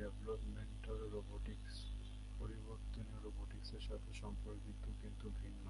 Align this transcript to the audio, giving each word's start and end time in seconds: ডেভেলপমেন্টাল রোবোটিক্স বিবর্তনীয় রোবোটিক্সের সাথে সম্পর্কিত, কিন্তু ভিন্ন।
ডেভেলপমেন্টাল 0.00 0.98
রোবোটিক্স 1.12 1.76
বিবর্তনীয় 2.40 3.18
রোবোটিক্সের 3.22 3.80
সাথে 3.80 4.10
সম্পর্কিত, 4.14 4.82
কিন্তু 5.00 5.26
ভিন্ন। 5.30 5.66